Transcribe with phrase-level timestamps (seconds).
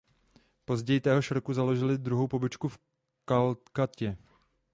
[0.65, 2.77] Později téhož roku založili druhou pobočku v
[3.25, 4.17] Kalkatě.